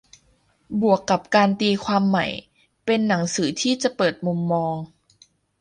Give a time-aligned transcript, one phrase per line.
[0.81, 2.27] บวกกับการตีความใหม่-
[2.85, 4.75] เป็นหนังสือที่จะเปิดมุมมอง